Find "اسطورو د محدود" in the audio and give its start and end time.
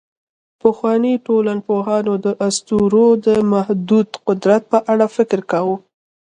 2.47-4.09